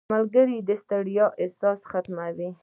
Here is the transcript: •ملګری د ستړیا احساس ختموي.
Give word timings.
•ملګری 0.13 0.57
د 0.67 0.69
ستړیا 0.81 1.25
احساس 1.43 1.79
ختموي. 1.91 2.49